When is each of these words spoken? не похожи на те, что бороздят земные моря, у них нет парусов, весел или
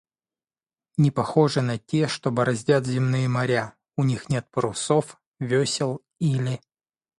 не 0.97 1.11
похожи 1.11 1.61
на 1.61 1.77
те, 1.77 2.07
что 2.07 2.31
бороздят 2.31 2.87
земные 2.87 3.29
моря, 3.29 3.75
у 3.95 4.03
них 4.03 4.29
нет 4.29 4.49
парусов, 4.49 5.21
весел 5.39 6.01
или 6.17 6.59